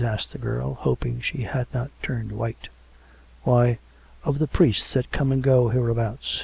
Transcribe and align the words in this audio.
asked 0.03 0.31
the 0.31 0.39
girl, 0.39 0.73
hoping 0.79 1.21
she 1.21 1.43
had 1.43 1.71
not 1.75 1.91
turned 2.01 2.31
white." 2.31 2.69
Why, 3.43 3.77
of 4.23 4.39
the 4.39 4.47
priests 4.47 4.93
that 4.95 5.11
come 5.11 5.31
and 5.31 5.43
go 5.43 5.69
hereabouts 5.69 6.39